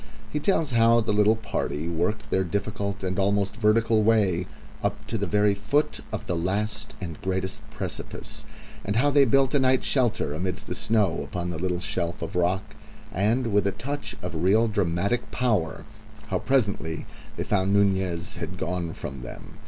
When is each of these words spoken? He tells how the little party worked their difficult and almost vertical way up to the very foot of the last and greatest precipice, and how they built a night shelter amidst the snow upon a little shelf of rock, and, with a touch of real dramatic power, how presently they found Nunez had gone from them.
He 0.31 0.39
tells 0.39 0.71
how 0.71 0.99
the 1.01 1.13
little 1.13 1.35
party 1.35 1.87
worked 1.87 2.31
their 2.31 2.43
difficult 2.43 3.03
and 3.03 3.19
almost 3.19 3.55
vertical 3.57 4.01
way 4.01 4.47
up 4.81 5.05
to 5.05 5.15
the 5.15 5.27
very 5.27 5.53
foot 5.53 5.99
of 6.11 6.25
the 6.25 6.35
last 6.35 6.95
and 6.99 7.21
greatest 7.21 7.61
precipice, 7.69 8.43
and 8.83 8.95
how 8.95 9.11
they 9.11 9.25
built 9.25 9.53
a 9.53 9.59
night 9.59 9.83
shelter 9.83 10.33
amidst 10.33 10.65
the 10.65 10.73
snow 10.73 11.21
upon 11.23 11.53
a 11.53 11.57
little 11.57 11.79
shelf 11.79 12.23
of 12.23 12.35
rock, 12.35 12.75
and, 13.13 13.53
with 13.53 13.67
a 13.67 13.71
touch 13.73 14.15
of 14.23 14.33
real 14.43 14.67
dramatic 14.67 15.29
power, 15.29 15.85
how 16.29 16.39
presently 16.39 17.05
they 17.37 17.43
found 17.43 17.71
Nunez 17.71 18.37
had 18.37 18.57
gone 18.57 18.93
from 18.93 19.21
them. 19.21 19.59